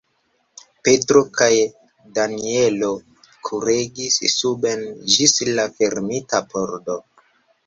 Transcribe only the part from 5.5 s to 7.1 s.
la fermita pordo.